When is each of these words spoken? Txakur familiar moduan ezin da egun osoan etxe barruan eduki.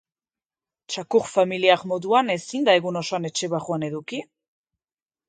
Txakur 0.93 1.27
familiar 1.33 1.83
moduan 1.91 2.31
ezin 2.37 2.65
da 2.71 2.75
egun 2.79 2.97
osoan 3.03 3.29
etxe 3.31 3.51
barruan 3.55 3.87
eduki. 3.89 4.23